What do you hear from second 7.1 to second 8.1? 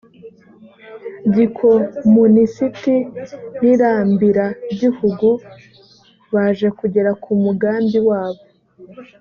ku mugambi